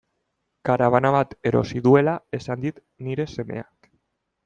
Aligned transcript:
Karabana 0.69 1.11
bat 1.17 1.37
erosi 1.51 1.83
duela 1.89 2.17
esan 2.41 2.67
dit 2.67 2.83
nire 3.09 3.31
semeak. 3.37 3.95